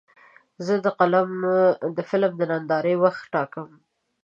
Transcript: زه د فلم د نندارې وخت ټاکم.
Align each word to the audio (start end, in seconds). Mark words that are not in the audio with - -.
زه 0.65 0.73
د 1.95 1.97
فلم 2.09 2.31
د 2.37 2.41
نندارې 2.51 2.93
وخت 3.03 3.23
ټاکم. 3.33 3.69